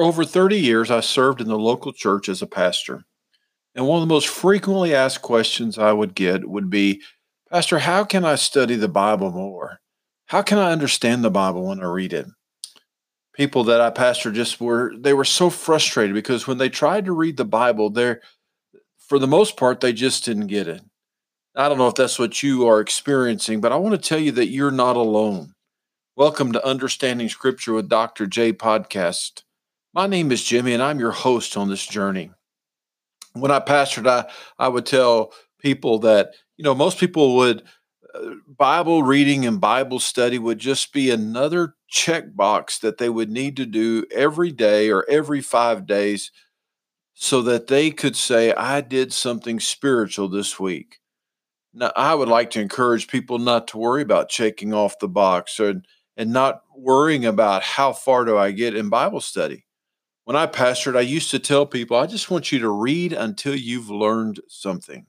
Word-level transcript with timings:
For 0.00 0.04
over 0.04 0.24
30 0.24 0.58
years, 0.58 0.90
I 0.90 1.00
served 1.00 1.42
in 1.42 1.48
the 1.48 1.58
local 1.58 1.92
church 1.92 2.30
as 2.30 2.40
a 2.40 2.46
pastor. 2.46 3.04
And 3.74 3.86
one 3.86 4.00
of 4.00 4.08
the 4.08 4.14
most 4.14 4.28
frequently 4.28 4.94
asked 4.94 5.20
questions 5.20 5.76
I 5.76 5.92
would 5.92 6.14
get 6.14 6.48
would 6.48 6.70
be 6.70 7.02
Pastor, 7.50 7.80
how 7.80 8.04
can 8.04 8.24
I 8.24 8.36
study 8.36 8.76
the 8.76 8.88
Bible 8.88 9.30
more? 9.30 9.80
How 10.24 10.40
can 10.40 10.56
I 10.56 10.72
understand 10.72 11.22
the 11.22 11.30
Bible 11.30 11.66
when 11.66 11.80
I 11.80 11.84
read 11.84 12.14
it? 12.14 12.24
People 13.34 13.62
that 13.64 13.82
I 13.82 13.90
pastor 13.90 14.32
just 14.32 14.58
were 14.58 14.94
they 14.96 15.12
were 15.12 15.26
so 15.26 15.50
frustrated 15.50 16.14
because 16.14 16.46
when 16.46 16.56
they 16.56 16.70
tried 16.70 17.04
to 17.04 17.12
read 17.12 17.36
the 17.36 17.44
Bible, 17.44 17.90
they're 17.90 18.22
for 18.96 19.18
the 19.18 19.26
most 19.26 19.58
part, 19.58 19.80
they 19.80 19.92
just 19.92 20.24
didn't 20.24 20.46
get 20.46 20.66
it. 20.66 20.80
I 21.54 21.68
don't 21.68 21.76
know 21.76 21.88
if 21.88 21.94
that's 21.94 22.18
what 22.18 22.42
you 22.42 22.66
are 22.66 22.80
experiencing, 22.80 23.60
but 23.60 23.70
I 23.70 23.76
want 23.76 24.02
to 24.02 24.08
tell 24.08 24.18
you 24.18 24.32
that 24.32 24.48
you're 24.48 24.70
not 24.70 24.96
alone. 24.96 25.52
Welcome 26.16 26.52
to 26.52 26.66
Understanding 26.66 27.28
Scripture 27.28 27.74
with 27.74 27.90
Dr. 27.90 28.26
J 28.26 28.54
podcast. 28.54 29.42
My 29.92 30.06
name 30.06 30.30
is 30.30 30.44
Jimmy, 30.44 30.72
and 30.72 30.82
I'm 30.82 31.00
your 31.00 31.10
host 31.10 31.56
on 31.56 31.68
this 31.68 31.84
journey. 31.84 32.30
When 33.32 33.50
I 33.50 33.58
pastored, 33.58 34.06
I, 34.06 34.30
I 34.56 34.68
would 34.68 34.86
tell 34.86 35.32
people 35.58 35.98
that, 36.00 36.34
you 36.56 36.62
know, 36.62 36.76
most 36.76 36.98
people 36.98 37.36
would, 37.36 37.64
uh, 38.14 38.34
Bible 38.46 39.02
reading 39.02 39.46
and 39.46 39.60
Bible 39.60 39.98
study 39.98 40.38
would 40.38 40.60
just 40.60 40.92
be 40.92 41.10
another 41.10 41.74
checkbox 41.92 42.78
that 42.80 42.98
they 42.98 43.08
would 43.08 43.30
need 43.30 43.56
to 43.56 43.66
do 43.66 44.04
every 44.12 44.52
day 44.52 44.90
or 44.90 45.04
every 45.08 45.40
five 45.40 45.86
days 45.86 46.30
so 47.14 47.42
that 47.42 47.66
they 47.66 47.90
could 47.90 48.14
say, 48.14 48.52
I 48.52 48.82
did 48.82 49.12
something 49.12 49.58
spiritual 49.58 50.28
this 50.28 50.60
week. 50.60 50.98
Now, 51.74 51.90
I 51.96 52.14
would 52.14 52.28
like 52.28 52.50
to 52.50 52.60
encourage 52.60 53.08
people 53.08 53.40
not 53.40 53.66
to 53.68 53.78
worry 53.78 54.02
about 54.02 54.28
checking 54.28 54.72
off 54.72 55.00
the 55.00 55.08
box 55.08 55.58
and, 55.58 55.84
and 56.16 56.32
not 56.32 56.62
worrying 56.76 57.24
about 57.24 57.64
how 57.64 57.92
far 57.92 58.24
do 58.24 58.38
I 58.38 58.52
get 58.52 58.76
in 58.76 58.88
Bible 58.88 59.20
study 59.20 59.64
when 60.30 60.36
I 60.36 60.46
pastored, 60.46 60.96
I 60.96 61.00
used 61.00 61.32
to 61.32 61.40
tell 61.40 61.66
people, 61.66 61.96
I 61.96 62.06
just 62.06 62.30
want 62.30 62.52
you 62.52 62.60
to 62.60 62.70
read 62.70 63.12
until 63.12 63.56
you've 63.56 63.90
learned 63.90 64.38
something. 64.46 65.06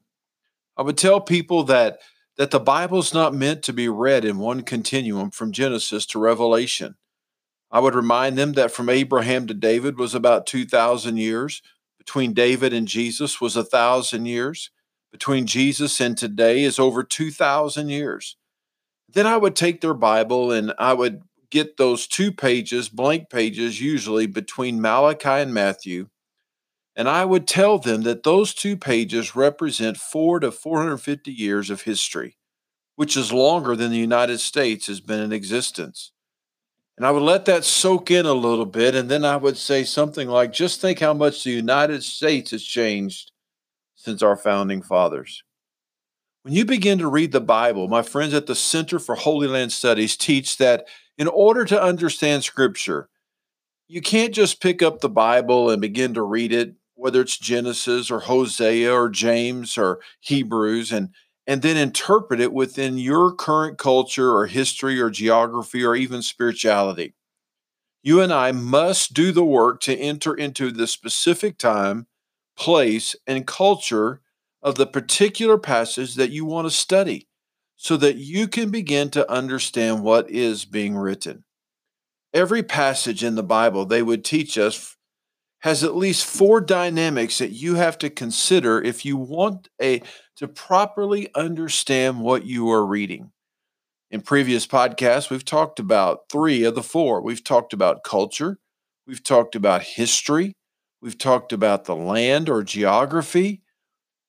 I 0.75 0.81
would 0.81 0.97
tell 0.97 1.21
people 1.21 1.61
that 1.65 1.99
that 2.37 2.49
the 2.49 2.59
Bible's 2.59 3.13
not 3.13 3.31
meant 3.31 3.61
to 3.61 3.71
be 3.71 3.87
read 3.87 4.25
in 4.25 4.39
one 4.39 4.63
continuum 4.63 5.29
from 5.29 5.51
Genesis 5.51 6.07
to 6.07 6.19
Revelation. 6.19 6.95
I 7.69 7.81
would 7.81 7.93
remind 7.93 8.35
them 8.35 8.53
that 8.53 8.71
from 8.71 8.89
Abraham 8.89 9.45
to 9.45 9.53
David 9.53 9.99
was 9.99 10.15
about 10.15 10.47
2,000 10.47 11.17
years. 11.17 11.61
Between 11.99 12.33
David 12.33 12.73
and 12.73 12.87
Jesus 12.87 13.39
was 13.39 13.55
a 13.55 13.63
thousand 13.63 14.25
years. 14.25 14.71
Between 15.11 15.45
Jesus 15.45 16.01
and 16.01 16.17
today 16.17 16.63
is 16.63 16.79
over 16.79 17.03
2,000 17.03 17.89
years. 17.89 18.37
Then 19.07 19.27
I 19.27 19.37
would 19.37 19.55
take 19.55 19.81
their 19.81 19.93
Bible 19.93 20.51
and 20.51 20.73
I 20.79 20.93
would 20.93 21.21
get 21.51 21.77
those 21.77 22.07
two 22.07 22.31
pages, 22.31 22.89
blank 22.89 23.29
pages, 23.29 23.81
usually 23.81 24.25
between 24.25 24.81
Malachi 24.81 25.29
and 25.29 25.53
Matthew. 25.53 26.07
And 26.95 27.07
I 27.07 27.25
would 27.25 27.47
tell 27.47 27.77
them 27.77 28.01
that 28.03 28.23
those 28.23 28.53
two 28.53 28.75
pages 28.75 29.35
represent 29.35 29.97
four 29.97 30.39
to 30.39 30.51
450 30.51 31.31
years 31.31 31.69
of 31.69 31.83
history, 31.83 32.37
which 32.95 33.15
is 33.15 33.31
longer 33.31 33.75
than 33.75 33.91
the 33.91 33.97
United 33.97 34.39
States 34.39 34.87
has 34.87 34.99
been 34.99 35.19
in 35.19 35.31
existence. 35.31 36.11
And 36.97 37.05
I 37.05 37.11
would 37.11 37.23
let 37.23 37.45
that 37.45 37.63
soak 37.63 38.11
in 38.11 38.25
a 38.25 38.33
little 38.33 38.65
bit. 38.65 38.93
And 38.93 39.09
then 39.09 39.25
I 39.25 39.37
would 39.37 39.57
say 39.57 39.83
something 39.83 40.27
like, 40.27 40.51
just 40.51 40.81
think 40.81 40.99
how 40.99 41.13
much 41.13 41.43
the 41.43 41.51
United 41.51 42.03
States 42.03 42.51
has 42.51 42.63
changed 42.63 43.31
since 43.95 44.21
our 44.21 44.35
founding 44.35 44.81
fathers. 44.81 45.43
When 46.43 46.53
you 46.53 46.65
begin 46.65 46.97
to 46.99 47.07
read 47.07 47.31
the 47.31 47.41
Bible, 47.41 47.87
my 47.87 48.01
friends 48.01 48.33
at 48.33 48.47
the 48.47 48.55
Center 48.55 48.99
for 48.99 49.15
Holy 49.15 49.47
Land 49.47 49.71
Studies 49.71 50.17
teach 50.17 50.57
that 50.57 50.87
in 51.21 51.27
order 51.27 51.63
to 51.63 51.79
understand 51.79 52.43
scripture, 52.43 53.07
you 53.87 54.01
can't 54.01 54.33
just 54.33 54.59
pick 54.59 54.81
up 54.81 55.01
the 55.01 55.09
Bible 55.09 55.69
and 55.69 55.79
begin 55.79 56.15
to 56.15 56.23
read 56.23 56.51
it, 56.51 56.73
whether 56.95 57.21
it's 57.21 57.37
Genesis 57.37 58.09
or 58.09 58.21
Hosea 58.21 58.91
or 58.91 59.07
James 59.07 59.77
or 59.77 59.99
Hebrews, 60.21 60.91
and, 60.91 61.09
and 61.45 61.61
then 61.61 61.77
interpret 61.77 62.39
it 62.39 62.51
within 62.51 62.97
your 62.97 63.31
current 63.31 63.77
culture 63.77 64.35
or 64.35 64.47
history 64.47 64.99
or 64.99 65.11
geography 65.11 65.83
or 65.83 65.95
even 65.95 66.23
spirituality. 66.23 67.13
You 68.01 68.19
and 68.19 68.33
I 68.33 68.51
must 68.51 69.13
do 69.13 69.31
the 69.31 69.45
work 69.45 69.79
to 69.81 69.95
enter 69.95 70.33
into 70.33 70.71
the 70.71 70.87
specific 70.87 71.59
time, 71.59 72.07
place, 72.57 73.15
and 73.27 73.45
culture 73.45 74.21
of 74.63 74.73
the 74.73 74.87
particular 74.87 75.59
passage 75.59 76.15
that 76.15 76.31
you 76.31 76.45
want 76.45 76.65
to 76.65 76.71
study 76.71 77.27
so 77.81 77.97
that 77.97 78.17
you 78.17 78.47
can 78.47 78.69
begin 78.69 79.09
to 79.09 79.27
understand 79.27 80.03
what 80.03 80.29
is 80.29 80.65
being 80.65 80.95
written. 80.95 81.43
Every 82.31 82.61
passage 82.61 83.23
in 83.23 83.33
the 83.33 83.41
Bible 83.41 83.87
they 83.87 84.03
would 84.03 84.23
teach 84.23 84.55
us 84.55 84.97
has 85.61 85.83
at 85.83 85.95
least 85.95 86.23
four 86.23 86.61
dynamics 86.61 87.39
that 87.39 87.49
you 87.49 87.73
have 87.75 87.97
to 87.97 88.11
consider 88.11 88.79
if 88.79 89.03
you 89.03 89.17
want 89.17 89.67
a 89.81 90.03
to 90.35 90.47
properly 90.47 91.33
understand 91.33 92.21
what 92.21 92.45
you 92.45 92.69
are 92.69 92.85
reading. 92.85 93.31
In 94.11 94.21
previous 94.21 94.67
podcasts, 94.67 95.31
we've 95.31 95.43
talked 95.43 95.79
about 95.79 96.29
three 96.29 96.63
of 96.63 96.75
the 96.75 96.83
four. 96.83 97.19
We've 97.19 97.43
talked 97.43 97.73
about 97.73 98.03
culture, 98.03 98.59
we've 99.07 99.23
talked 99.23 99.55
about 99.55 99.81
history, 99.81 100.53
we've 101.01 101.17
talked 101.17 101.51
about 101.51 101.85
the 101.85 101.95
land 101.95 102.47
or 102.47 102.61
geography, 102.61 103.63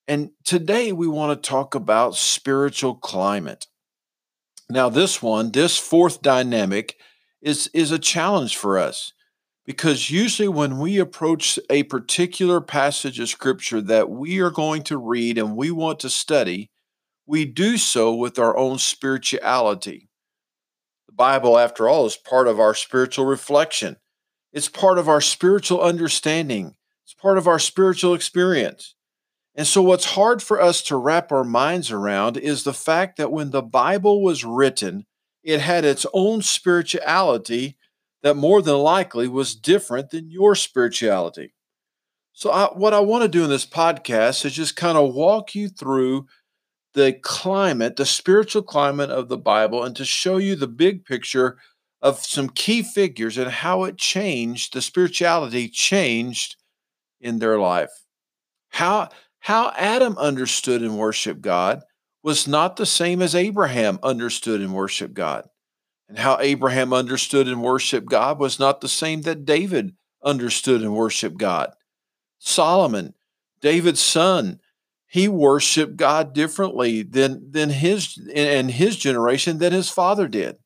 and 0.08 0.30
today 0.44 0.92
we 0.92 1.06
want 1.06 1.42
to 1.42 1.48
talk 1.48 1.74
about 1.74 2.16
spiritual 2.16 2.94
climate. 2.94 3.66
Now, 4.68 4.88
this 4.88 5.22
one, 5.22 5.52
this 5.52 5.78
fourth 5.78 6.22
dynamic, 6.22 6.96
is, 7.40 7.68
is 7.74 7.90
a 7.90 7.98
challenge 7.98 8.56
for 8.56 8.78
us 8.78 9.12
because 9.64 10.10
usually 10.10 10.48
when 10.48 10.78
we 10.78 10.98
approach 10.98 11.58
a 11.70 11.84
particular 11.84 12.60
passage 12.60 13.20
of 13.20 13.28
scripture 13.28 13.80
that 13.80 14.10
we 14.10 14.40
are 14.40 14.50
going 14.50 14.82
to 14.84 14.98
read 14.98 15.38
and 15.38 15.56
we 15.56 15.70
want 15.70 16.00
to 16.00 16.10
study, 16.10 16.70
we 17.26 17.44
do 17.44 17.76
so 17.76 18.14
with 18.14 18.38
our 18.38 18.56
own 18.56 18.78
spirituality. 18.78 20.08
The 21.06 21.12
Bible, 21.12 21.58
after 21.58 21.88
all, 21.88 22.06
is 22.06 22.16
part 22.16 22.48
of 22.48 22.58
our 22.58 22.74
spiritual 22.74 23.26
reflection, 23.26 23.98
it's 24.52 24.68
part 24.68 24.98
of 24.98 25.08
our 25.08 25.20
spiritual 25.20 25.80
understanding, 25.80 26.74
it's 27.04 27.14
part 27.14 27.38
of 27.38 27.46
our 27.46 27.58
spiritual 27.58 28.14
experience. 28.14 28.94
And 29.54 29.66
so, 29.66 29.82
what's 29.82 30.06
hard 30.06 30.42
for 30.42 30.60
us 30.60 30.82
to 30.82 30.96
wrap 30.96 31.30
our 31.30 31.44
minds 31.44 31.90
around 31.90 32.36
is 32.36 32.64
the 32.64 32.72
fact 32.72 33.18
that 33.18 33.30
when 33.30 33.50
the 33.50 33.62
Bible 33.62 34.22
was 34.22 34.44
written, 34.44 35.06
it 35.42 35.60
had 35.60 35.84
its 35.84 36.06
own 36.14 36.42
spirituality 36.42 37.76
that 38.22 38.36
more 38.36 38.62
than 38.62 38.76
likely 38.76 39.28
was 39.28 39.54
different 39.54 40.10
than 40.10 40.30
your 40.30 40.54
spirituality. 40.54 41.52
So, 42.32 42.50
I, 42.50 42.66
what 42.68 42.94
I 42.94 43.00
want 43.00 43.22
to 43.22 43.28
do 43.28 43.44
in 43.44 43.50
this 43.50 43.66
podcast 43.66 44.44
is 44.46 44.54
just 44.54 44.74
kind 44.74 44.96
of 44.96 45.12
walk 45.12 45.54
you 45.54 45.68
through 45.68 46.26
the 46.94 47.12
climate, 47.12 47.96
the 47.96 48.06
spiritual 48.06 48.62
climate 48.62 49.10
of 49.10 49.28
the 49.28 49.38
Bible, 49.38 49.82
and 49.82 49.94
to 49.96 50.04
show 50.04 50.38
you 50.38 50.56
the 50.56 50.68
big 50.68 51.04
picture 51.04 51.58
of 52.00 52.18
some 52.18 52.48
key 52.48 52.82
figures 52.82 53.38
and 53.38 53.50
how 53.50 53.84
it 53.84 53.96
changed, 53.96 54.74
the 54.74 54.82
spirituality 54.82 55.68
changed 55.68 56.56
in 57.20 57.38
their 57.38 57.58
life. 57.58 57.92
How, 58.70 59.10
how 59.42 59.72
Adam 59.76 60.16
understood 60.18 60.82
and 60.82 60.96
worshiped 60.96 61.42
God 61.42 61.82
was 62.22 62.46
not 62.46 62.76
the 62.76 62.86
same 62.86 63.20
as 63.20 63.34
Abraham 63.34 63.98
understood 64.02 64.60
and 64.60 64.72
worshiped 64.72 65.14
God. 65.14 65.48
And 66.08 66.18
how 66.18 66.38
Abraham 66.40 66.92
understood 66.92 67.48
and 67.48 67.60
worshiped 67.60 68.08
God 68.08 68.38
was 68.38 68.60
not 68.60 68.80
the 68.80 68.88
same 68.88 69.22
that 69.22 69.44
David 69.44 69.96
understood 70.22 70.80
and 70.82 70.94
worshiped 70.94 71.38
God. 71.38 71.72
Solomon, 72.38 73.14
David's 73.60 74.00
son, 74.00 74.60
he 75.08 75.26
worshiped 75.26 75.96
God 75.96 76.32
differently 76.32 77.02
than, 77.02 77.50
than 77.50 77.70
his 77.70 78.16
and 78.32 78.70
his 78.70 78.96
generation 78.96 79.58
than 79.58 79.72
his 79.72 79.90
father 79.90 80.28
did. 80.28 80.56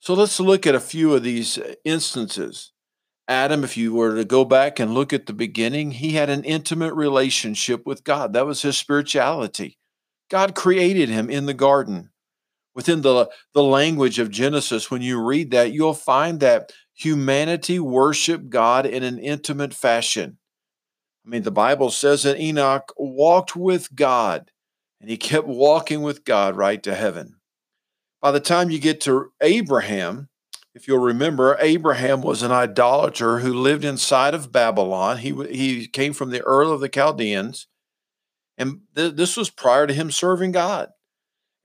So 0.00 0.14
let's 0.14 0.40
look 0.40 0.66
at 0.66 0.74
a 0.74 0.80
few 0.80 1.14
of 1.14 1.22
these 1.22 1.58
instances. 1.84 2.69
Adam, 3.30 3.62
if 3.62 3.76
you 3.76 3.94
were 3.94 4.16
to 4.16 4.24
go 4.24 4.44
back 4.44 4.80
and 4.80 4.92
look 4.92 5.12
at 5.12 5.26
the 5.26 5.32
beginning, 5.32 5.92
he 5.92 6.14
had 6.14 6.28
an 6.28 6.42
intimate 6.42 6.92
relationship 6.94 7.86
with 7.86 8.02
God. 8.02 8.32
That 8.32 8.44
was 8.44 8.62
his 8.62 8.76
spirituality. 8.76 9.78
God 10.28 10.56
created 10.56 11.08
him 11.08 11.30
in 11.30 11.46
the 11.46 11.54
garden. 11.54 12.10
Within 12.74 13.02
the, 13.02 13.30
the 13.54 13.62
language 13.62 14.18
of 14.18 14.32
Genesis, 14.32 14.90
when 14.90 15.00
you 15.00 15.22
read 15.22 15.52
that, 15.52 15.72
you'll 15.72 15.94
find 15.94 16.40
that 16.40 16.72
humanity 16.92 17.78
worshiped 17.78 18.50
God 18.50 18.84
in 18.84 19.04
an 19.04 19.20
intimate 19.20 19.74
fashion. 19.74 20.38
I 21.24 21.28
mean, 21.28 21.44
the 21.44 21.52
Bible 21.52 21.90
says 21.90 22.24
that 22.24 22.40
Enoch 22.40 22.92
walked 22.96 23.54
with 23.54 23.94
God 23.94 24.50
and 25.00 25.08
he 25.08 25.16
kept 25.16 25.46
walking 25.46 26.02
with 26.02 26.24
God 26.24 26.56
right 26.56 26.82
to 26.82 26.96
heaven. 26.96 27.36
By 28.20 28.32
the 28.32 28.40
time 28.40 28.70
you 28.70 28.80
get 28.80 29.00
to 29.02 29.30
Abraham, 29.40 30.29
if 30.74 30.86
you'll 30.86 30.98
remember, 30.98 31.56
Abraham 31.60 32.22
was 32.22 32.42
an 32.42 32.52
idolater 32.52 33.40
who 33.40 33.52
lived 33.52 33.84
inside 33.84 34.34
of 34.34 34.52
Babylon. 34.52 35.18
He, 35.18 35.32
he 35.50 35.86
came 35.88 36.12
from 36.12 36.30
the 36.30 36.46
Ur 36.46 36.62
of 36.62 36.80
the 36.80 36.88
Chaldeans, 36.88 37.66
and 38.56 38.80
th- 38.94 39.14
this 39.14 39.36
was 39.36 39.50
prior 39.50 39.86
to 39.86 39.94
him 39.94 40.10
serving 40.10 40.52
God. 40.52 40.90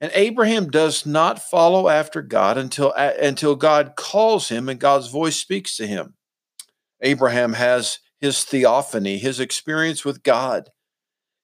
And 0.00 0.10
Abraham 0.14 0.70
does 0.70 1.06
not 1.06 1.42
follow 1.42 1.88
after 1.88 2.20
God 2.20 2.58
until, 2.58 2.92
until 2.92 3.54
God 3.54 3.94
calls 3.96 4.48
him 4.48 4.68
and 4.68 4.78
God's 4.78 5.08
voice 5.08 5.36
speaks 5.36 5.76
to 5.76 5.86
him. 5.86 6.14
Abraham 7.00 7.54
has 7.54 7.98
his 8.20 8.44
theophany, 8.44 9.18
his 9.18 9.40
experience 9.40 10.04
with 10.04 10.22
God. 10.22 10.70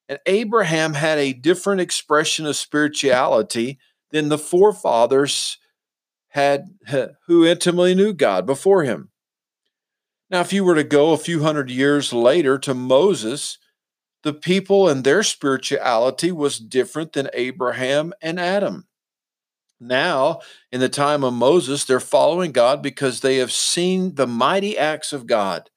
And 0.07 0.19
Abraham 0.25 0.93
had 0.93 1.17
a 1.17 1.33
different 1.33 1.81
expression 1.81 2.45
of 2.45 2.55
spirituality 2.55 3.79
than 4.11 4.29
the 4.29 4.37
forefathers 4.37 5.57
had 6.33 6.75
who 7.27 7.45
intimately 7.45 7.93
knew 7.93 8.11
God 8.11 8.45
before 8.45 8.83
him. 8.83 9.09
Now, 10.29 10.41
if 10.41 10.51
you 10.51 10.63
were 10.63 10.75
to 10.75 10.83
go 10.83 11.11
a 11.13 11.17
few 11.17 11.43
hundred 11.43 11.69
years 11.69 12.11
later 12.11 12.57
to 12.59 12.73
Moses, 12.73 13.59
the 14.23 14.33
people 14.33 14.89
and 14.89 15.03
their 15.03 15.21
spirituality 15.21 16.31
was 16.31 16.57
different 16.57 17.13
than 17.13 17.29
Abraham 17.33 18.13
and 18.19 18.39
Adam. 18.39 18.87
Now, 19.79 20.39
in 20.71 20.79
the 20.79 20.89
time 20.89 21.23
of 21.23 21.33
Moses, 21.33 21.83
they're 21.83 21.99
following 21.99 22.51
God 22.51 22.81
because 22.81 23.19
they 23.19 23.37
have 23.37 23.51
seen 23.51 24.15
the 24.15 24.25
mighty 24.25 24.75
acts 24.75 25.13
of 25.13 25.27
God. 25.27 25.69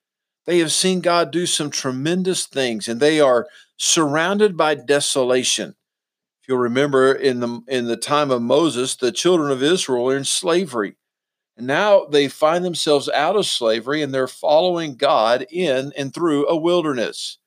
They 0.46 0.60
have 0.60 0.72
seen 0.72 1.00
God 1.00 1.30
do 1.30 1.44
some 1.44 1.70
tremendous 1.70 2.46
things 2.46 2.88
and 2.88 2.98
they 2.98 3.20
are 3.20 3.46
surrounded 3.76 4.56
by 4.56 4.76
desolation. 4.76 5.74
You'll 6.48 6.58
remember 6.58 7.12
in 7.12 7.40
the 7.40 7.60
in 7.66 7.86
the 7.86 7.96
time 7.96 8.30
of 8.30 8.42
Moses, 8.42 8.96
the 8.96 9.12
children 9.12 9.50
of 9.50 9.62
Israel 9.62 10.10
are 10.10 10.16
in 10.16 10.24
slavery. 10.24 10.96
And 11.56 11.66
now 11.66 12.04
they 12.04 12.28
find 12.28 12.64
themselves 12.64 13.08
out 13.08 13.36
of 13.36 13.46
slavery 13.46 14.02
and 14.02 14.12
they're 14.12 14.28
following 14.28 14.96
God 14.96 15.46
in 15.50 15.92
and 15.96 16.12
through 16.12 16.46
a 16.48 16.56
wilderness. 16.56 17.38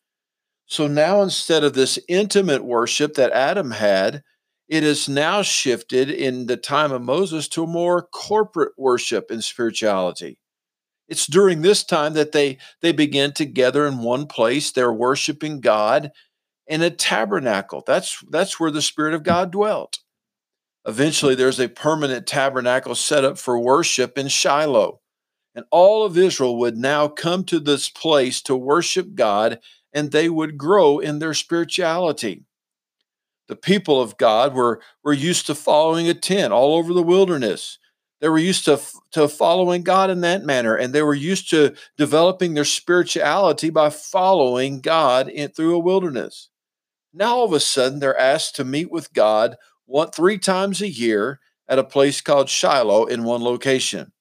So 0.66 0.88
now 0.88 1.22
instead 1.22 1.63
of 1.63 1.74
this 1.74 2.00
intimate 2.07 2.63
worship 2.63 3.13
that 3.16 3.31
Adam 3.31 3.72
had, 3.72 4.24
it 4.68 4.84
is 4.84 5.10
now 5.10 5.42
shifted 5.42 6.10
in 6.10 6.45
the 6.45 6.57
time 6.57 6.92
of 6.92 7.02
Moses 7.02 7.48
to 7.50 7.63
a 7.63 7.68
more 7.68 8.04
corporate 8.04 8.74
worship 8.78 9.31
and 9.31 9.44
spirituality. 9.44 10.40
It's 11.07 11.25
during 11.25 11.62
this 11.62 11.84
time 11.84 12.13
that 12.13 12.34
they 12.34 12.60
they 12.81 12.92
begin 12.92 13.34
together 13.34 13.88
in 13.88 14.00
one 14.00 14.28
place. 14.28 14.72
They're 14.72 14.94
worshiping 14.94 15.60
God 15.60 16.12
in 16.69 16.81
a 16.83 16.89
tabernacle. 16.92 17.83
That's 17.86 18.24
that's 18.30 18.60
where 18.60 18.71
the 18.71 18.81
Spirit 18.81 19.16
of 19.16 19.24
God 19.24 19.51
dwelt. 19.51 20.00
Eventually, 20.86 21.36
there's 21.36 21.60
a 21.60 21.68
permanent 21.68 22.25
tabernacle 22.25 22.95
set 22.95 23.25
up 23.25 23.38
for 23.38 23.60
worship 23.60 24.18
in 24.18 24.30
Shiloh. 24.30 25.01
And 25.56 25.66
all 25.71 26.06
of 26.06 26.18
Israel 26.18 26.57
would 26.60 26.77
now 26.77 27.07
come 27.07 27.44
to 27.45 27.60
this 27.60 27.89
place 27.89 28.42
to 28.44 28.56
worship 28.56 29.16
God, 29.16 29.60
and 29.92 30.12
they 30.12 30.30
would 30.30 30.57
grow 30.57 31.00
in 31.00 31.19
their 31.19 31.33
spirituality. 31.33 32.45
The 33.48 33.56
people 33.56 34.00
of 34.00 34.18
God 34.18 34.54
were, 34.54 34.80
were 35.04 35.12
used 35.12 35.48
to 35.48 35.56
following 35.56 36.07
a 36.07 36.13
tent 36.13 36.54
all 36.54 36.75
over 36.75 36.94
the 36.94 37.04
wilderness. 37.04 37.80
They 38.21 38.30
were 38.30 38.38
used 38.38 38.66
to, 38.66 38.80
to 39.12 39.27
following 39.27 39.81
God 39.81 40.12
in 40.12 40.21
that 40.21 40.44
manner, 40.44 40.75
and 40.75 40.94
they 40.94 41.01
were 41.01 41.16
used 41.16 41.50
to 41.50 41.74
developing 41.98 42.54
their 42.54 42.66
spirituality 42.66 43.71
by 43.71 43.89
following 43.89 44.81
God 44.81 45.27
in, 45.30 45.50
through 45.50 45.75
a 45.75 45.80
wilderness. 45.80 46.49
Now, 47.13 47.38
all 47.38 47.45
of 47.45 47.53
a 47.53 47.59
sudden, 47.59 48.00
they're 48.00 48.17
asked 48.17 48.56
to 48.57 48.63
meet 48.63 48.91
with 48.91 49.13
God 49.13 49.57
one, 49.85 50.11
three 50.11 50.38
times 50.38 50.81
a 50.81 50.89
year 50.89 51.39
at 51.67 51.79
a 51.79 51.83
place 51.83 52.21
called 52.21 52.50
Shiloh 52.50 53.06
in 53.06 53.23
one 53.23 53.44
location. 53.44 54.11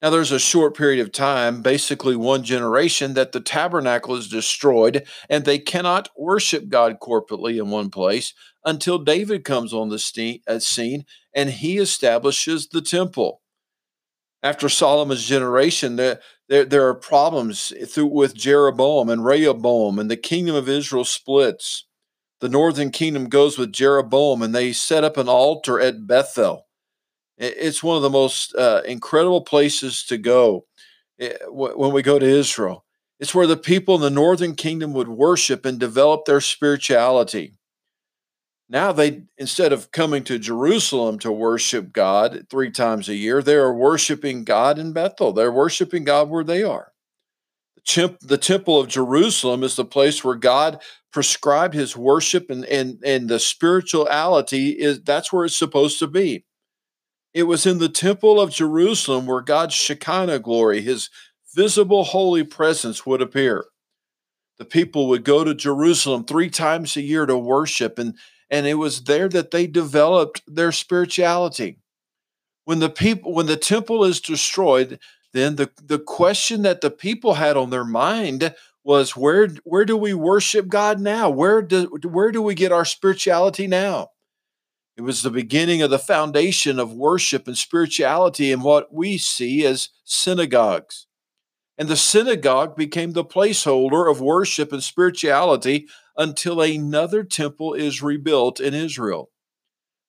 Now, 0.00 0.10
there's 0.10 0.30
a 0.30 0.38
short 0.38 0.76
period 0.76 1.00
of 1.00 1.10
time, 1.10 1.60
basically 1.60 2.14
one 2.14 2.44
generation, 2.44 3.14
that 3.14 3.32
the 3.32 3.40
tabernacle 3.40 4.14
is 4.14 4.28
destroyed 4.28 5.04
and 5.28 5.44
they 5.44 5.58
cannot 5.58 6.08
worship 6.16 6.68
God 6.68 6.98
corporately 7.00 7.58
in 7.58 7.70
one 7.70 7.90
place 7.90 8.32
until 8.64 8.98
David 8.98 9.44
comes 9.44 9.72
on 9.72 9.88
the 9.88 10.40
uh, 10.46 10.58
scene 10.60 11.04
and 11.34 11.50
he 11.50 11.78
establishes 11.78 12.68
the 12.68 12.82
temple. 12.82 13.40
After 14.40 14.68
Solomon's 14.68 15.24
generation, 15.24 15.96
there, 16.48 16.64
there 16.64 16.88
are 16.88 16.94
problems 16.94 17.72
through, 17.88 18.06
with 18.06 18.34
Jeroboam 18.34 19.08
and 19.08 19.24
Rehoboam, 19.24 19.98
and 19.98 20.10
the 20.10 20.16
kingdom 20.16 20.54
of 20.54 20.68
Israel 20.68 21.04
splits. 21.04 21.84
The 22.40 22.48
northern 22.48 22.90
kingdom 22.90 23.28
goes 23.28 23.58
with 23.58 23.72
Jeroboam, 23.72 24.42
and 24.42 24.54
they 24.54 24.72
set 24.72 25.04
up 25.04 25.16
an 25.16 25.28
altar 25.28 25.80
at 25.80 26.06
Bethel. 26.06 26.66
It's 27.36 27.82
one 27.82 27.96
of 27.96 28.02
the 28.02 28.10
most 28.10 28.54
uh, 28.54 28.82
incredible 28.84 29.42
places 29.42 30.04
to 30.04 30.18
go 30.18 30.66
eh, 31.20 31.34
when 31.48 31.92
we 31.92 32.02
go 32.02 32.18
to 32.18 32.26
Israel. 32.26 32.84
It's 33.20 33.34
where 33.34 33.46
the 33.46 33.56
people 33.56 33.96
in 33.96 34.00
the 34.00 34.10
northern 34.10 34.54
kingdom 34.54 34.92
would 34.94 35.08
worship 35.08 35.64
and 35.64 35.78
develop 35.78 36.24
their 36.24 36.40
spirituality. 36.40 37.54
Now 38.68 38.92
they 38.92 39.22
instead 39.38 39.72
of 39.72 39.90
coming 39.92 40.24
to 40.24 40.38
Jerusalem 40.38 41.18
to 41.20 41.32
worship 41.32 41.92
God 41.92 42.46
three 42.50 42.70
times 42.70 43.08
a 43.08 43.14
year, 43.14 43.42
they 43.42 43.54
are 43.54 43.72
worshiping 43.72 44.44
God 44.44 44.78
in 44.78 44.92
Bethel. 44.92 45.32
They're 45.32 45.52
worshiping 45.52 46.04
God 46.04 46.28
where 46.28 46.44
they 46.44 46.62
are. 46.62 46.92
The 47.86 48.38
temple 48.38 48.78
of 48.78 48.88
Jerusalem 48.88 49.62
is 49.62 49.76
the 49.76 49.84
place 49.84 50.22
where 50.22 50.34
God 50.34 50.82
prescribed 51.10 51.72
his 51.72 51.96
worship 51.96 52.50
and, 52.50 52.66
and, 52.66 53.02
and 53.02 53.30
the 53.30 53.38
spirituality 53.38 54.70
is 54.70 55.02
that's 55.02 55.32
where 55.32 55.46
it's 55.46 55.56
supposed 55.56 55.98
to 56.00 56.06
be. 56.06 56.44
It 57.32 57.44
was 57.44 57.64
in 57.64 57.78
the 57.78 57.88
temple 57.88 58.38
of 58.38 58.50
Jerusalem 58.50 59.24
where 59.24 59.40
God's 59.40 59.74
Shekinah 59.74 60.40
glory, 60.40 60.82
his 60.82 61.08
visible 61.54 62.04
holy 62.04 62.44
presence, 62.44 63.06
would 63.06 63.22
appear. 63.22 63.64
The 64.58 64.66
people 64.66 65.08
would 65.08 65.24
go 65.24 65.42
to 65.44 65.54
Jerusalem 65.54 66.24
three 66.24 66.50
times 66.50 66.96
a 66.96 67.02
year 67.02 67.24
to 67.24 67.38
worship, 67.38 67.98
and, 67.98 68.14
and 68.50 68.66
it 68.66 68.74
was 68.74 69.04
there 69.04 69.28
that 69.28 69.50
they 69.50 69.66
developed 69.66 70.42
their 70.46 70.72
spirituality. 70.72 71.78
When 72.64 72.80
the 72.80 72.90
people 72.90 73.34
when 73.34 73.46
the 73.46 73.56
temple 73.56 74.04
is 74.04 74.20
destroyed, 74.20 74.98
then 75.32 75.56
the, 75.56 75.70
the 75.82 75.98
question 75.98 76.62
that 76.62 76.80
the 76.80 76.90
people 76.90 77.34
had 77.34 77.56
on 77.56 77.70
their 77.70 77.84
mind 77.84 78.54
was 78.84 79.16
where 79.16 79.48
where 79.64 79.84
do 79.84 79.96
we 79.96 80.14
worship 80.14 80.68
God 80.68 81.00
now? 81.00 81.30
Where 81.30 81.62
do 81.62 81.86
where 82.04 82.32
do 82.32 82.42
we 82.42 82.54
get 82.54 82.72
our 82.72 82.84
spirituality 82.84 83.66
now? 83.66 84.08
It 84.96 85.02
was 85.02 85.22
the 85.22 85.30
beginning 85.30 85.80
of 85.80 85.90
the 85.90 85.98
foundation 85.98 86.80
of 86.80 86.92
worship 86.92 87.46
and 87.46 87.56
spirituality 87.56 88.50
in 88.50 88.62
what 88.62 88.92
we 88.92 89.16
see 89.16 89.64
as 89.64 89.90
synagogues. 90.04 91.06
And 91.78 91.88
the 91.88 91.96
synagogue 91.96 92.74
became 92.74 93.12
the 93.12 93.24
placeholder 93.24 94.10
of 94.10 94.20
worship 94.20 94.72
and 94.72 94.82
spirituality 94.82 95.86
until 96.18 96.60
another 96.60 97.24
temple 97.24 97.72
is 97.72 98.02
rebuilt 98.02 98.60
in 98.60 98.74
Israel. 98.74 99.30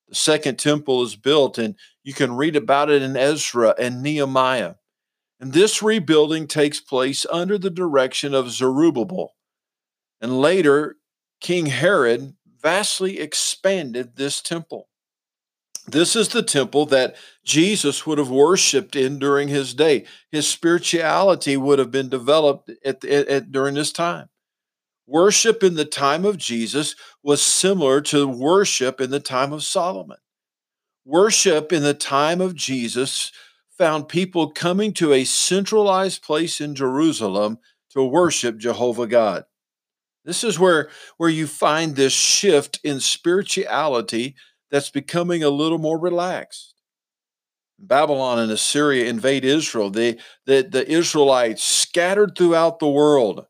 The 0.10 0.16
second 0.16 0.58
temple 0.58 1.04
is 1.04 1.16
built, 1.16 1.60
and 1.60 1.76
you 2.04 2.14
can 2.14 2.36
read 2.36 2.56
about 2.56 2.90
it 2.90 3.04
in 3.04 3.16
Ezra 3.16 3.76
and 3.78 4.02
Nehemiah. 4.02 4.74
And 5.40 5.54
this 5.54 5.82
rebuilding 5.82 6.48
takes 6.48 6.82
place 6.82 7.26
under 7.32 7.58
the 7.58 7.70
direction 7.70 8.34
of 8.34 8.50
Zerubbabel. 8.50 9.36
And 10.20 10.42
later, 10.42 10.98
King 11.40 11.68
Herod 11.68 12.34
vastly 12.62 13.20
expanded 13.20 14.16
this 14.16 14.42
temple. 14.42 14.90
This 15.88 16.16
is 16.16 16.30
the 16.30 16.44
temple 16.44 16.86
that 16.88 17.16
Jesus 17.44 18.06
would 18.06 18.18
have 18.18 18.30
worshiped 18.30 18.96
in 18.96 19.18
during 19.18 19.48
his 19.48 19.74
day. 19.74 20.06
His 20.32 20.48
spirituality 20.48 21.56
would 21.56 21.80
have 21.80 21.92
been 21.92 22.10
developed 22.10 22.70
at, 22.84 23.04
at, 23.06 23.28
at, 23.28 23.52
during 23.52 23.76
this 23.76 23.92
time. 23.92 24.30
Worship 25.10 25.64
in 25.64 25.74
the 25.74 25.86
time 25.86 26.24
of 26.24 26.38
Jesus 26.38 26.96
was 27.24 27.42
similar 27.42 28.00
to 28.02 28.28
worship 28.28 29.02
in 29.02 29.10
the 29.10 29.20
time 29.20 29.52
of 29.52 29.64
Solomon. 29.64 30.18
Worship 31.04 31.74
in 31.74 31.82
the 31.82 31.96
time 31.96 32.40
of 32.40 32.54
Jesus 32.54 33.32
found 33.76 34.08
people 34.08 34.52
coming 34.52 34.94
to 34.94 35.12
a 35.14 35.24
centralized 35.24 36.22
place 36.22 36.62
in 36.62 36.76
Jerusalem 36.76 37.58
to 37.90 38.04
worship 38.04 38.60
Jehovah 38.60 39.08
God. 39.08 39.46
This 40.26 40.44
is 40.44 40.60
where, 40.60 40.92
where 41.18 41.32
you 41.32 41.48
find 41.48 41.96
this 41.96 42.14
shift 42.14 42.80
in 42.84 43.00
spirituality 43.00 44.36
that's 44.70 44.92
becoming 44.92 45.44
a 45.44 45.50
little 45.50 45.80
more 45.80 45.98
relaxed. 45.98 46.76
Babylon 47.80 48.38
and 48.38 48.52
Assyria 48.52 49.06
invade 49.06 49.44
Israel. 49.44 49.90
The, 49.90 50.20
the, 50.46 50.68
the 50.70 50.88
Israelites 50.88 51.64
scattered 51.64 52.38
throughout 52.38 52.78
the 52.78 52.88
world. 52.90 53.48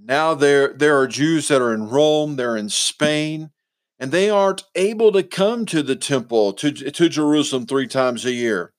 Now 0.00 0.34
there, 0.34 0.72
there 0.72 0.98
are 0.98 1.06
Jews 1.06 1.48
that 1.48 1.60
are 1.60 1.74
in 1.74 1.88
Rome, 1.88 2.36
they're 2.36 2.56
in 2.56 2.68
Spain, 2.68 3.50
and 3.98 4.12
they 4.12 4.30
aren't 4.30 4.64
able 4.74 5.12
to 5.12 5.22
come 5.22 5.66
to 5.66 5.82
the 5.82 5.96
temple, 5.96 6.52
to, 6.54 6.72
to 6.72 7.08
Jerusalem 7.08 7.66
three 7.66 7.88
times 7.88 8.24
a 8.24 8.32
year. 8.32 8.72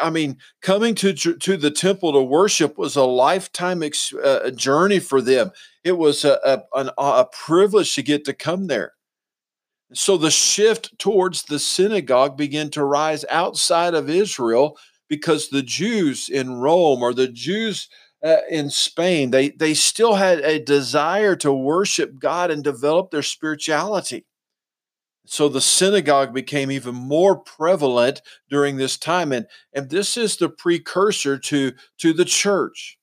I 0.00 0.10
mean, 0.10 0.38
coming 0.62 0.96
to 0.96 1.12
to 1.12 1.56
the 1.56 1.70
temple 1.70 2.12
to 2.12 2.20
worship 2.20 2.76
was 2.76 2.96
a 2.96 3.04
lifetime 3.04 3.84
ex, 3.84 4.12
uh, 4.12 4.50
journey 4.50 4.98
for 4.98 5.20
them. 5.20 5.52
It 5.84 5.96
was 5.96 6.24
a, 6.24 6.40
a, 6.44 6.62
an, 6.74 6.90
a 6.98 7.26
privilege 7.26 7.94
to 7.94 8.02
get 8.02 8.24
to 8.24 8.32
come 8.32 8.66
there. 8.66 8.94
So 9.92 10.16
the 10.16 10.32
shift 10.32 10.98
towards 10.98 11.44
the 11.44 11.60
synagogue 11.60 12.36
began 12.36 12.70
to 12.70 12.82
rise 12.82 13.24
outside 13.30 13.94
of 13.94 14.10
Israel 14.10 14.76
because 15.08 15.48
the 15.48 15.62
Jews 15.62 16.28
in 16.28 16.54
Rome 16.54 17.02
or 17.02 17.14
the 17.14 17.28
Jews 17.28 17.88
uh, 18.24 18.38
in 18.50 18.70
Spain, 18.70 19.30
they, 19.30 19.50
they 19.50 19.74
still 19.74 20.14
had 20.14 20.40
a 20.40 20.58
desire 20.58 21.36
to 21.36 21.52
worship 21.52 22.18
God 22.18 22.50
and 22.50 22.64
develop 22.64 23.10
their 23.10 23.22
spirituality. 23.22 24.24
So 25.26 25.48
the 25.48 25.60
synagogue 25.60 26.32
became 26.32 26.70
even 26.70 26.94
more 26.94 27.36
prevalent 27.36 28.22
during 28.48 28.76
this 28.76 28.96
time. 28.96 29.32
And, 29.32 29.46
and 29.72 29.90
this 29.90 30.16
is 30.16 30.36
the 30.36 30.48
precursor 30.48 31.36
to, 31.38 31.72
to 31.98 32.12
the 32.12 32.24
church. 32.24 32.98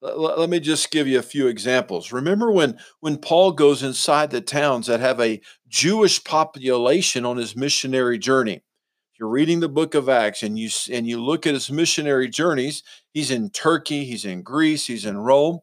Let, 0.00 0.38
let 0.38 0.50
me 0.50 0.60
just 0.60 0.90
give 0.90 1.08
you 1.08 1.18
a 1.18 1.22
few 1.22 1.46
examples. 1.46 2.12
Remember 2.12 2.52
when 2.52 2.78
when 3.00 3.16
Paul 3.16 3.52
goes 3.52 3.82
inside 3.82 4.30
the 4.30 4.40
towns 4.40 4.86
that 4.86 5.00
have 5.00 5.20
a 5.20 5.40
Jewish 5.66 6.22
population 6.22 7.24
on 7.24 7.36
his 7.36 7.56
missionary 7.56 8.18
journey. 8.18 8.62
You're 9.18 9.28
reading 9.28 9.58
the 9.58 9.68
book 9.68 9.94
of 9.96 10.08
Acts 10.08 10.44
and 10.44 10.56
you 10.58 10.70
and 10.92 11.06
you 11.06 11.20
look 11.20 11.46
at 11.46 11.54
his 11.54 11.70
missionary 11.70 12.28
journeys. 12.28 12.84
He's 13.12 13.30
in 13.30 13.50
Turkey, 13.50 14.04
he's 14.04 14.24
in 14.24 14.42
Greece, 14.42 14.86
he's 14.86 15.04
in 15.04 15.18
Rome. 15.18 15.60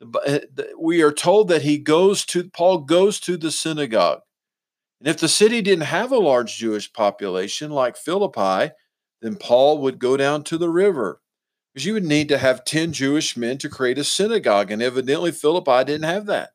Uh, 0.00 0.40
we 0.78 1.02
are 1.02 1.12
told 1.12 1.48
that 1.48 1.62
he 1.62 1.78
goes 1.78 2.24
to 2.26 2.48
Paul 2.50 2.78
goes 2.78 3.18
to 3.20 3.36
the 3.36 3.50
synagogue. 3.50 4.20
And 5.00 5.08
if 5.08 5.18
the 5.18 5.28
city 5.28 5.62
didn't 5.62 5.86
have 5.86 6.12
a 6.12 6.18
large 6.18 6.56
Jewish 6.56 6.92
population 6.92 7.70
like 7.70 7.96
Philippi, 7.96 8.72
then 9.20 9.36
Paul 9.36 9.78
would 9.78 9.98
go 9.98 10.16
down 10.16 10.44
to 10.44 10.58
the 10.58 10.70
river 10.70 11.20
because 11.74 11.86
you 11.86 11.94
would 11.94 12.04
need 12.04 12.28
to 12.28 12.38
have 12.38 12.64
10 12.64 12.92
Jewish 12.92 13.36
men 13.36 13.58
to 13.58 13.68
create 13.68 13.98
a 13.98 14.04
synagogue. 14.04 14.70
And 14.70 14.80
evidently, 14.80 15.32
Philippi 15.32 15.84
didn't 15.84 16.04
have 16.04 16.26
that. 16.26 16.50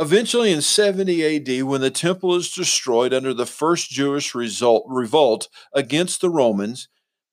Eventually, 0.00 0.50
in 0.50 0.62
70 0.62 1.36
AD, 1.36 1.62
when 1.64 1.82
the 1.82 1.90
temple 1.90 2.34
is 2.34 2.50
destroyed 2.50 3.12
under 3.12 3.34
the 3.34 3.44
first 3.44 3.90
Jewish 3.90 4.34
result, 4.34 4.86
revolt 4.88 5.48
against 5.74 6.22
the 6.22 6.30
Romans, 6.30 6.88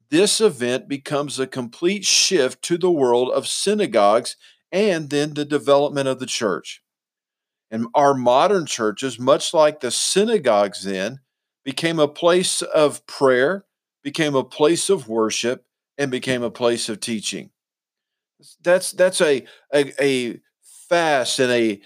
this 0.10 0.42
event 0.42 0.90
becomes 0.90 1.40
a 1.40 1.48
complete 1.48 2.04
shift 2.04 2.62
to 2.64 2.78
the 2.78 2.92
world 2.92 3.32
of 3.32 3.48
synagogues 3.48 4.36
and 4.70 5.10
then 5.10 5.34
the 5.34 5.46
development 5.46 6.10
of 6.10 6.20
the 6.20 6.26
church. 6.26 6.82
And 7.72 7.88
our 7.96 8.14
modern 8.14 8.66
churches, 8.66 9.18
much 9.18 9.54
like 9.54 9.80
the 9.80 9.92
synagogues 9.92 10.84
then, 10.84 11.22
became 11.64 12.00
a 12.00 12.08
place 12.08 12.62
of 12.62 13.06
prayer, 13.08 13.66
became 14.04 14.36
a 14.36 14.44
place 14.44 14.90
of 14.90 15.08
worship, 15.08 15.66
and 15.98 16.12
became 16.12 16.44
a 16.44 16.52
place 16.52 16.90
of 16.90 17.00
teaching. 17.00 17.52
That's 18.62 18.92
that's 18.92 19.22
a 19.22 19.46
a, 19.74 20.04
a 20.04 20.42
fast 20.90 21.40
and 21.40 21.52
a 21.52 21.82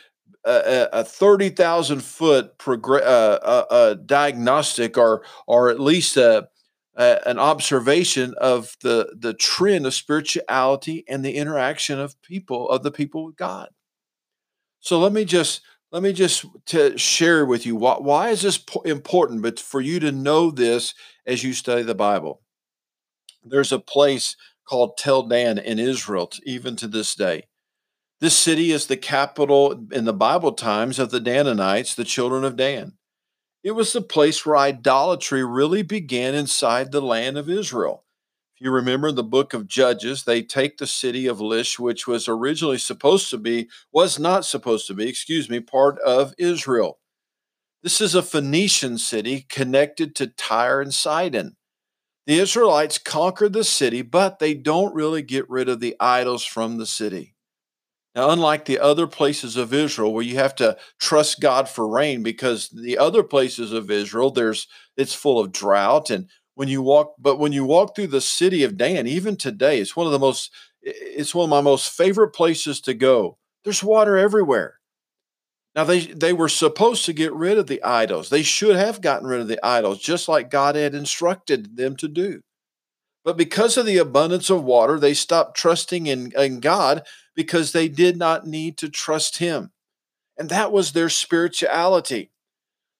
a, 0.45 0.89
a 0.91 1.03
thirty 1.03 1.49
thousand 1.49 2.03
foot 2.03 2.57
progr- 2.57 3.05
uh, 3.05 3.39
a, 3.69 3.75
a 3.75 3.95
diagnostic, 3.95 4.97
or 4.97 5.23
or 5.47 5.69
at 5.69 5.79
least 5.79 6.17
a, 6.17 6.47
an 6.95 7.39
observation 7.39 8.33
of 8.39 8.75
the 8.81 9.15
the 9.17 9.33
trend 9.33 9.85
of 9.85 9.93
spirituality 9.93 11.03
and 11.07 11.23
the 11.23 11.35
interaction 11.35 11.99
of 11.99 12.21
people 12.21 12.69
of 12.69 12.83
the 12.83 12.91
people 12.91 13.25
with 13.25 13.35
God. 13.35 13.69
So 14.79 14.99
let 14.99 15.13
me 15.13 15.25
just 15.25 15.61
let 15.91 16.03
me 16.03 16.13
just 16.13 16.45
to 16.67 16.97
share 16.97 17.45
with 17.45 17.65
you 17.65 17.75
why, 17.75 17.95
why 17.99 18.29
is 18.29 18.41
this 18.41 18.63
important 18.85 19.41
but 19.41 19.59
for 19.59 19.81
you 19.81 19.99
to 19.99 20.11
know 20.11 20.51
this 20.51 20.93
as 21.25 21.43
you 21.43 21.53
study 21.53 21.83
the 21.83 21.95
bible 21.95 22.41
there's 23.43 23.71
a 23.71 23.79
place 23.79 24.35
called 24.65 24.97
tel 24.97 25.23
dan 25.23 25.57
in 25.57 25.79
israel 25.79 26.29
even 26.45 26.75
to 26.75 26.87
this 26.87 27.13
day 27.15 27.43
this 28.21 28.37
city 28.37 28.71
is 28.71 28.87
the 28.87 28.97
capital 28.97 29.85
in 29.91 30.05
the 30.05 30.13
bible 30.13 30.53
times 30.53 30.99
of 30.99 31.11
the 31.11 31.19
danites 31.19 31.95
the 31.95 32.05
children 32.05 32.43
of 32.45 32.55
dan 32.55 32.93
it 33.63 33.71
was 33.71 33.93
the 33.93 34.01
place 34.01 34.45
where 34.45 34.57
idolatry 34.57 35.43
really 35.45 35.83
began 35.83 36.35
inside 36.35 36.91
the 36.91 37.01
land 37.01 37.37
of 37.37 37.49
israel 37.49 38.05
If 38.55 38.65
you 38.65 38.71
remember 38.71 39.11
the 39.11 39.23
book 39.23 39.53
of 39.53 39.67
Judges, 39.67 40.23
they 40.23 40.43
take 40.43 40.77
the 40.77 40.87
city 40.87 41.27
of 41.27 41.39
Laish, 41.39 41.79
which 41.79 42.07
was 42.07 42.27
originally 42.27 42.77
supposed 42.77 43.29
to 43.31 43.37
be, 43.37 43.69
was 43.91 44.19
not 44.19 44.45
supposed 44.45 44.87
to 44.87 44.93
be, 44.93 45.09
excuse 45.09 45.49
me, 45.49 45.59
part 45.59 45.99
of 45.99 46.33
Israel. 46.37 46.99
This 47.83 48.01
is 48.01 48.15
a 48.15 48.23
Phoenician 48.23 48.97
city 48.97 49.45
connected 49.49 50.15
to 50.15 50.27
Tyre 50.27 50.81
and 50.81 50.93
Sidon. 50.93 51.57
The 52.27 52.39
Israelites 52.39 52.97
conquer 52.99 53.49
the 53.49 53.63
city, 53.63 54.01
but 54.03 54.39
they 54.39 54.53
don't 54.53 54.95
really 54.95 55.21
get 55.23 55.49
rid 55.49 55.69
of 55.69 55.79
the 55.79 55.95
idols 55.99 56.45
from 56.45 56.77
the 56.77 56.87
city. 56.87 57.35
Now, 58.13 58.29
unlike 58.29 58.65
the 58.65 58.79
other 58.79 59.07
places 59.07 59.55
of 59.55 59.73
Israel 59.73 60.13
where 60.13 60.23
you 60.23 60.35
have 60.35 60.55
to 60.55 60.77
trust 60.99 61.39
God 61.39 61.69
for 61.69 61.87
rain, 61.87 62.23
because 62.23 62.69
the 62.69 62.97
other 62.97 63.23
places 63.23 63.71
of 63.71 63.89
Israel, 63.89 64.31
there's 64.31 64.67
it's 64.97 65.13
full 65.13 65.39
of 65.39 65.51
drought 65.51 66.09
and 66.09 66.27
when 66.55 66.67
you 66.67 66.81
walk 66.81 67.15
but 67.17 67.39
when 67.39 67.53
you 67.53 67.63
walk 67.63 67.95
through 67.95 68.07
the 68.07 68.21
city 68.21 68.63
of 68.63 68.77
dan 68.77 69.07
even 69.07 69.37
today 69.37 69.79
it's 69.79 69.95
one 69.95 70.05
of 70.05 70.11
the 70.11 70.19
most 70.19 70.51
it's 70.81 71.33
one 71.33 71.45
of 71.45 71.49
my 71.49 71.61
most 71.61 71.89
favorite 71.91 72.31
places 72.31 72.81
to 72.81 72.93
go. 72.93 73.37
There's 73.63 73.83
water 73.83 74.17
everywhere. 74.17 74.79
Now 75.75 75.85
they 75.85 76.01
they 76.01 76.33
were 76.33 76.49
supposed 76.49 77.05
to 77.05 77.13
get 77.13 77.33
rid 77.33 77.57
of 77.57 77.67
the 77.67 77.81
idols. 77.83 78.29
They 78.29 78.43
should 78.43 78.75
have 78.75 78.99
gotten 79.01 79.27
rid 79.27 79.39
of 79.39 79.47
the 79.47 79.65
idols 79.65 79.99
just 79.99 80.27
like 80.27 80.49
god 80.49 80.75
had 80.75 80.93
instructed 80.95 81.77
them 81.77 81.95
to 81.97 82.07
do 82.09 82.41
but 83.23 83.37
because 83.37 83.77
of 83.77 83.85
the 83.85 83.97
abundance 83.97 84.49
of 84.49 84.63
water 84.63 84.99
they 84.99 85.13
stopped 85.13 85.57
trusting 85.57 86.07
in, 86.07 86.31
in 86.37 86.59
god 86.59 87.03
because 87.35 87.71
they 87.71 87.87
did 87.87 88.17
not 88.17 88.47
need 88.47 88.77
to 88.77 88.89
trust 88.89 89.37
him 89.37 89.71
and 90.37 90.49
that 90.49 90.71
was 90.71 90.91
their 90.91 91.09
spirituality 91.09 92.31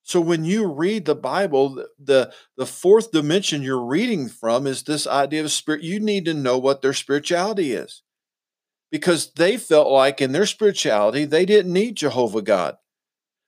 so 0.04 0.20
when 0.20 0.44
you 0.44 0.66
read 0.66 1.06
the 1.06 1.16
Bible, 1.16 1.86
the 2.00 2.34
the 2.58 2.66
fourth 2.66 3.12
dimension 3.12 3.62
you're 3.62 3.84
reading 3.84 4.28
from 4.30 4.66
is 4.66 4.84
this 4.84 5.06
idea 5.06 5.44
of 5.44 5.52
spirit. 5.52 5.84
You 5.84 6.00
need 6.00 6.26
to 6.26 6.34
know 6.34 6.58
what 6.58 6.82
their 6.82 6.94
spirituality 6.94 7.74
is. 7.74 8.02
Because 8.92 9.32
they 9.34 9.56
felt 9.56 9.90
like 9.90 10.20
in 10.20 10.32
their 10.32 10.46
spirituality, 10.46 11.24
they 11.24 11.46
didn't 11.46 11.72
need 11.72 11.96
Jehovah 11.96 12.42
God. 12.42 12.76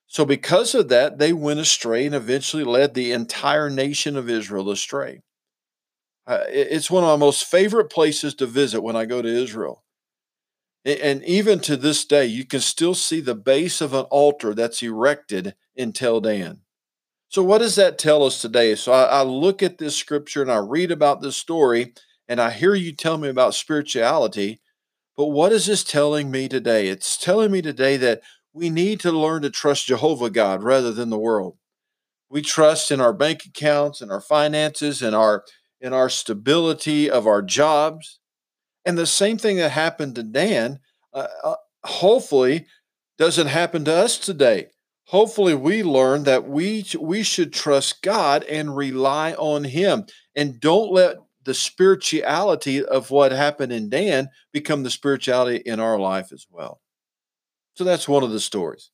So 0.08 0.26
because 0.26 0.74
of 0.74 0.90
that, 0.90 1.18
they 1.18 1.34
went 1.34 1.60
astray 1.60 2.06
and 2.06 2.16
eventually 2.16 2.64
led 2.64 2.94
the 2.94 3.12
entire 3.12 3.70
nation 3.70 4.16
of 4.16 4.30
Israel 4.30 4.70
astray. 4.70 5.22
Uh, 6.26 6.44
it's 6.48 6.90
one 6.90 7.04
of 7.04 7.10
my 7.10 7.26
most 7.26 7.46
favorite 7.46 7.90
places 7.90 8.34
to 8.36 8.46
visit 8.46 8.82
when 8.82 8.96
I 8.96 9.06
go 9.06 9.22
to 9.22 9.28
Israel. 9.28 9.84
And 10.86 11.24
even 11.24 11.60
to 11.62 11.78
this 11.78 12.04
day, 12.04 12.26
you 12.26 12.46
can 12.46 12.60
still 12.60 12.94
see 12.94 13.22
the 13.22 13.36
base 13.36 13.80
of 13.80 13.94
an 13.94 14.04
altar 14.06 14.54
that's 14.54 14.84
erected 14.84 15.56
in 15.76 15.94
Tel 15.94 16.20
Dan. 16.20 16.60
So, 17.30 17.42
what 17.42 17.60
does 17.60 17.76
that 17.78 17.98
tell 17.98 18.24
us 18.24 18.42
today? 18.42 18.76
So, 18.76 18.92
I, 18.92 19.04
I, 19.06 19.22
look 19.24 19.64
at 19.64 19.78
this 19.78 19.96
scripture 19.96 20.42
and 20.42 20.52
I 20.52 20.58
read 20.58 20.92
about 20.92 21.22
this 21.22 21.38
story, 21.38 21.94
and 22.28 22.42
I 22.42 22.52
hear 22.52 22.76
you 22.76 22.92
tell 22.92 23.18
me 23.18 23.30
about 23.30 23.56
spirituality. 23.56 24.60
But 25.16 25.28
what 25.28 25.54
is 25.54 25.68
this 25.68 25.86
telling 25.86 26.30
me 26.30 26.50
today? 26.50 26.88
It's 26.88 27.16
telling 27.18 27.52
me 27.52 27.62
today 27.62 27.96
that 27.98 28.22
we 28.52 28.70
need 28.70 29.00
to 29.02 29.12
learn 29.12 29.42
to 29.44 29.50
trust 29.50 29.88
Jehovah 29.88 30.30
God 30.30 30.64
rather 30.64 30.92
than 30.92 31.10
the 31.10 31.18
world. 31.18 31.58
We 32.30 32.42
trust 32.42 32.92
in 32.92 33.00
our 33.00 33.14
bank 33.14 33.46
accounts 33.46 34.02
and 34.02 34.12
our 34.12 34.22
finances 34.22 35.02
and 35.02 35.16
our 35.16 35.46
in 35.84 35.94
our 35.94 36.10
stability 36.10 37.12
of 37.12 37.28
our 37.28 37.44
jobs. 37.44 38.20
And 38.86 38.98
the 38.98 39.06
same 39.06 39.38
thing 39.38 39.58
that 39.58 39.70
happened 39.70 40.16
to 40.16 40.24
Dan, 40.24 40.80
uh, 41.14 41.28
uh, 41.44 41.56
hopefully, 41.84 42.66
doesn't 43.20 43.48
happen 43.48 43.86
to 43.86 43.94
us 43.94 44.18
today 44.18 44.70
hopefully 45.06 45.54
we 45.54 45.84
learn 45.84 46.24
that 46.24 46.48
we 46.48 46.86
we 47.00 47.24
should 47.24 47.54
trust 47.54 48.02
God 48.02 48.44
and 48.44 48.76
rely 48.76 49.34
on 49.34 49.64
him 49.64 50.06
and 50.36 50.60
don't 50.60 50.92
let 50.92 51.18
the 51.44 51.54
spirituality 51.54 52.84
of 52.84 53.12
what 53.12 53.32
happened 53.32 53.74
in 53.74 53.90
Dan 53.90 54.30
become 54.54 54.84
the 54.84 54.90
spirituality 54.90 55.58
in 55.58 55.80
our 55.80 56.00
life 56.00 56.32
as 56.32 56.48
well. 56.50 56.82
So 57.76 57.84
that's 57.84 58.08
one 58.08 58.24
of 58.24 58.32
the 58.32 58.40
stories. 58.40 58.92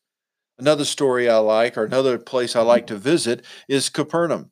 Another 0.58 0.86
story 0.86 1.29
I 1.29 1.38
like 1.38 1.77
or 1.77 1.86
another 1.86 2.17
place 2.17 2.55
I 2.55 2.62
like 2.62 2.88
to 2.88 2.98
visit 2.98 3.46
is 3.67 3.89
Capernaum. 3.89 4.51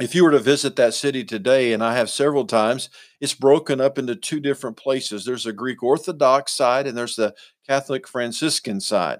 If 0.00 0.14
you 0.14 0.22
were 0.22 0.30
to 0.30 0.38
visit 0.38 0.76
that 0.76 0.94
city 0.94 1.24
today, 1.24 1.72
and 1.72 1.82
I 1.82 1.96
have 1.96 2.08
several 2.08 2.46
times, 2.46 2.88
it's 3.20 3.34
broken 3.34 3.80
up 3.80 3.98
into 3.98 4.14
two 4.14 4.38
different 4.38 4.76
places. 4.76 5.24
There's 5.24 5.46
a 5.46 5.52
Greek 5.52 5.82
Orthodox 5.82 6.52
side 6.52 6.86
and 6.86 6.96
there's 6.96 7.16
the 7.16 7.34
Catholic 7.66 8.06
Franciscan 8.06 8.80
side. 8.80 9.18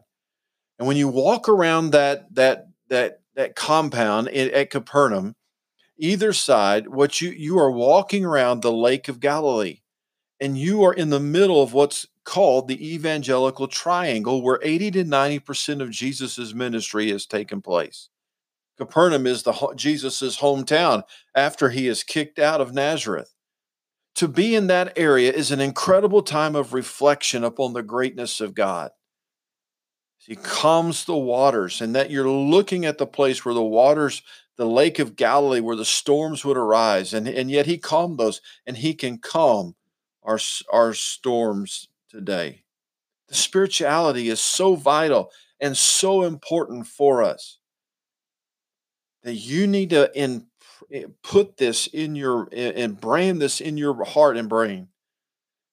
And 0.79 0.87
when 0.87 0.97
you 0.97 1.09
walk 1.09 1.49
around 1.49 1.91
that 1.91 2.33
that 2.35 2.69
that 2.89 3.21
that 3.35 3.57
compound 3.57 4.29
in, 4.29 4.55
at 4.55 4.71
Capernaum, 4.71 5.35
either 5.99 6.33
side, 6.33 6.87
what 6.89 7.21
you 7.21 7.31
you 7.31 7.59
are 7.59 7.73
walking 7.73 8.25
around 8.25 8.63
the 8.63 8.73
Lake 8.73 9.09
of 9.09 9.19
Galilee, 9.19 9.81
and 10.41 10.57
you 10.57 10.85
are 10.85 10.95
in 10.95 11.11
the 11.11 11.19
middle 11.19 11.61
of 11.61 11.73
what's 11.73 12.07
called 12.25 12.69
the 12.69 12.95
evangelical 12.95 13.67
triangle, 13.67 14.43
where 14.43 14.61
80 14.63 14.93
to 14.93 15.05
90 15.05 15.39
percent 15.41 15.83
of 15.83 15.91
Jesus's 15.91 16.55
ministry 16.55 17.11
has 17.11 17.27
taken 17.27 17.61
place. 17.61 18.11
Capernaum 18.79 19.27
is 19.27 19.43
the 19.43 19.73
Jesus's 19.75 20.39
hometown 20.39 21.03
after 21.35 21.71
he 21.71 21.89
is 21.89 22.05
kicked 22.05 22.39
out 22.39 22.61
of 22.61 22.73
Nazareth. 22.73 23.35
To 24.15 24.29
be 24.29 24.55
in 24.55 24.69
that 24.69 24.97
area 24.97 25.33
is 25.33 25.51
an 25.51 25.61
incredible 25.61 26.23
time 26.23 26.55
of 26.55 26.73
reflection 26.73 27.45
upon 27.45 27.73
the 27.73 27.83
greatness 27.83 28.41
of 28.41 28.55
God. 28.55 28.91
He 30.17 30.37
calms 30.37 31.05
the 31.05 31.17
waters, 31.17 31.81
and 31.81 31.95
that 31.95 32.11
you're 32.11 32.29
looking 32.29 32.85
at 32.85 32.99
the 32.99 33.07
place 33.07 33.45
where 33.45 33.55
the 33.55 33.63
waters, 33.63 34.23
the 34.57 34.67
lake 34.67 34.99
of 34.99 35.17
Galilee, 35.17 35.61
where 35.61 35.77
the 35.77 35.85
storms 35.85 36.45
would 36.45 36.57
arise, 36.57 37.15
and, 37.15 37.27
and 37.27 37.51
yet 37.51 37.67
he 37.67 37.79
calmed 37.79 38.19
those, 38.19 38.41
and 38.67 38.77
he 38.77 38.95
can 38.95 39.19
calm 39.19 39.75
our, 40.23 40.39
our 40.73 40.93
storms 40.95 41.89
today. 42.11 42.65
The 43.29 43.35
spirituality 43.35 44.29
is 44.29 44.41
so 44.41 44.75
vital 44.75 45.31
and 45.61 45.77
so 45.77 46.23
important 46.23 46.87
for 46.87 47.23
us 47.23 47.58
that 49.25 49.35
you 49.35 49.67
need 49.67 49.91
to 49.91 50.11
in, 50.19 50.47
eh, 50.93 51.05
put 51.23 51.57
this 51.59 51.87
in 51.89 52.17
your 52.17 52.49
eh, 52.53 52.73
and 52.77 53.01
brand 53.01 53.41
this 53.43 53.61
in 53.61 53.77
your 53.77 54.05
heart 54.05 54.37
and 54.37 54.49
brain 54.49 54.89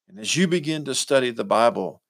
And 0.10 0.20
as 0.20 0.36
you 0.36 0.48
begin 0.48 0.86
to 0.86 0.96
study 0.96 1.32
the 1.32 1.46
Bible, 1.46 2.04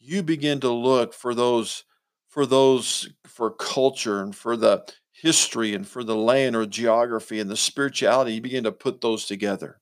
you 0.00 0.22
begin 0.22 0.60
to 0.60 0.70
look 0.70 1.14
for 1.14 1.34
those 1.34 1.84
for 2.28 2.46
those 2.46 3.10
for 3.26 3.50
culture 3.50 4.22
and 4.22 4.34
for 4.36 4.56
the 4.56 4.84
history 5.12 5.74
and 5.74 5.86
for 5.88 6.04
the 6.04 6.16
land 6.16 6.56
or 6.56 6.66
geography 6.66 7.40
and 7.40 7.50
the 7.50 7.56
spirituality. 7.56 8.34
You 8.34 8.42
begin 8.42 8.64
to 8.64 8.72
put 8.72 9.00
those 9.02 9.26
together. 9.26 9.80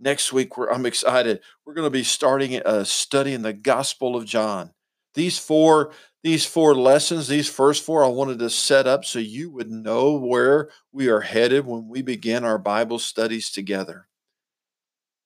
Next 0.00 0.32
week, 0.32 0.50
I'm 0.72 0.86
excited. 0.86 1.40
We're 1.66 1.74
going 1.74 1.86
to 1.86 1.90
be 1.90 2.04
starting 2.04 2.56
a 2.56 2.84
study 2.84 3.34
in 3.34 3.42
the 3.42 3.52
Gospel 3.52 4.16
of 4.16 4.26
John. 4.26 4.72
These 5.14 5.38
four 5.38 5.92
these 6.22 6.46
four 6.46 6.76
lessons, 6.76 7.26
these 7.26 7.48
first 7.48 7.84
four, 7.84 8.04
I 8.04 8.08
wanted 8.08 8.38
to 8.38 8.50
set 8.50 8.86
up 8.86 9.04
so 9.04 9.18
you 9.18 9.50
would 9.50 9.70
know 9.70 10.14
where 10.14 10.68
we 10.92 11.08
are 11.08 11.22
headed 11.22 11.66
when 11.66 11.88
we 11.88 12.00
begin 12.00 12.44
our 12.44 12.58
Bible 12.58 13.00
studies 13.00 13.50
together. 13.50 14.06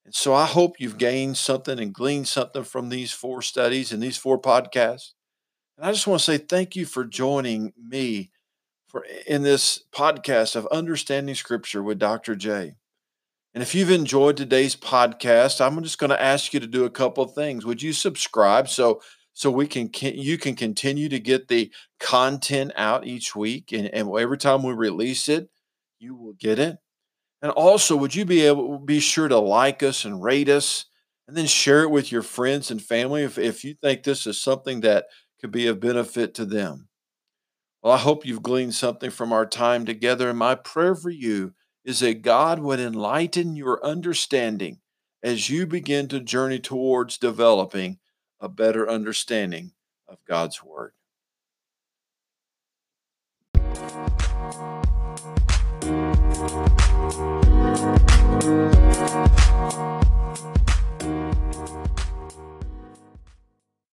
And 0.07 0.15
so 0.15 0.33
I 0.33 0.47
hope 0.47 0.77
you've 0.79 0.97
gained 0.97 1.37
something 1.37 1.79
and 1.79 1.93
gleaned 1.93 2.29
something 2.29 2.65
from 2.65 2.89
these 2.89 3.13
four 3.13 3.43
studies 3.43 3.93
and 3.93 4.03
these 4.03 4.17
four 4.17 4.41
podcasts. 4.41 5.13
And 5.77 5.87
I 5.87 5.93
just 5.93 6.07
want 6.07 6.21
to 6.21 6.25
say 6.25 6.39
thank 6.39 6.77
you 6.77 6.87
for 6.87 7.05
joining 7.05 7.75
me 7.77 8.31
for 8.89 9.05
in 9.27 9.43
this 9.43 9.83
podcast 9.93 10.57
of 10.57 10.67
understanding 10.69 11.35
scripture 11.35 11.83
with 11.83 11.99
Dr. 11.99 12.37
J. 12.37 12.77
And 13.53 13.63
if 13.63 13.75
you've 13.75 13.91
enjoyed 13.91 14.37
today's 14.37 14.77
podcast, 14.77 15.61
I'm 15.61 15.83
just 15.83 15.99
going 15.99 16.11
to 16.11 16.23
ask 16.23 16.55
you 16.55 16.61
to 16.61 16.67
do 16.67 16.85
a 16.85 16.91
couple 16.91 17.25
of 17.25 17.33
things. 17.33 17.67
Would 17.67 17.83
you 17.83 17.93
subscribe 17.93 18.69
so 18.69 19.01
so 19.37 19.51
we 19.51 19.67
can 19.67 19.91
you 19.93 20.39
can 20.39 20.57
continue 20.57 21.11
to 21.11 21.21
get 21.21 21.49
the 21.49 21.71
content 22.01 22.73
out 22.75 23.07
each 23.07 23.37
week 23.37 23.71
and, 23.71 23.87
and 23.89 24.09
every 24.19 24.39
time 24.39 24.63
we 24.63 24.73
release 24.73 25.29
it, 25.29 25.51
you 25.99 26.17
will 26.17 26.33
get 26.33 26.59
it. 26.59 26.79
And 27.43 27.53
also, 27.53 27.97
would 27.97 28.15
you 28.15 28.25
be 28.25 28.47
able 28.47 28.79
be 28.79 28.99
sure 28.99 29.29
to 29.29 29.39
like 29.39 29.83
us 29.83 30.07
and 30.07 30.23
rate 30.23 30.49
us 30.49 30.87
and 31.29 31.37
then 31.37 31.45
share 31.45 31.83
it 31.83 31.91
with 31.91 32.11
your 32.11 32.23
friends 32.23 32.71
and 32.71 32.81
family 32.81 33.25
if, 33.25 33.37
if 33.37 33.63
you 33.63 33.75
think 33.75 34.05
this 34.05 34.27
is 34.27 34.41
something 34.41 34.81
that 34.81 35.05
could 35.39 35.51
be 35.51 35.67
of 35.67 35.81
benefit 35.81 36.33
to 36.37 36.47
them? 36.47 36.89
Well, 37.83 37.93
I 37.93 37.99
hope 37.99 38.25
you've 38.25 38.43
gleaned 38.43 38.75
something 38.75 39.11
from 39.11 39.35
our 39.35 39.45
time 39.45 39.85
together. 39.85 40.31
And 40.31 40.39
my 40.39 40.55
prayer 40.55 40.95
for 40.95 41.11
you 41.11 41.53
is 41.85 42.01
that 42.01 42.23
God 42.23 42.61
would 42.61 42.81
enlighten 42.81 43.55
your 43.55 43.85
understanding 43.85 44.79
as 45.23 45.51
you 45.51 45.67
begin 45.67 46.09
to 46.09 46.21
journey 46.21 46.59
towards 46.59 47.19
developing 47.19 47.99
a 48.41 48.49
better 48.49 48.89
understanding 48.89 49.73
of 50.09 50.19
God's 50.27 50.63
Word. 50.63 50.93